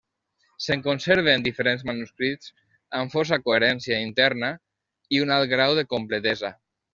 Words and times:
Se'n 0.67 0.79
conserven 0.85 1.43
diferents 1.47 1.83
manuscrits 1.89 2.49
amb 3.01 3.13
força 3.17 3.39
coherència 3.45 4.01
interna 4.07 4.51
i 5.19 5.23
un 5.27 5.35
alt 5.37 5.53
grau 5.53 5.77
de 5.83 5.87
completesa. 5.97 6.53